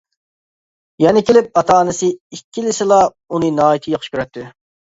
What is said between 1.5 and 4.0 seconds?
ئاتا-ئانىسى ئىككىلىسىلا ئۇنى ناھايىتى